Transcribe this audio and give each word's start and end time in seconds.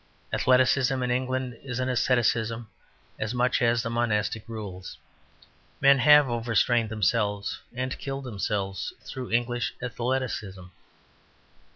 Athleticism 0.33 1.03
in 1.03 1.11
England 1.11 1.59
is 1.61 1.77
an 1.79 1.87
asceticism, 1.87 2.67
as 3.19 3.35
much 3.35 3.61
as 3.61 3.83
the 3.83 3.89
monastic 3.91 4.43
rules. 4.49 4.97
Men 5.79 5.99
have 5.99 6.27
over 6.27 6.55
strained 6.55 6.89
themselves 6.89 7.59
and 7.75 7.95
killed 7.99 8.23
themselves 8.23 8.93
through 9.05 9.29
English 9.29 9.75
athleticism. 9.79 10.63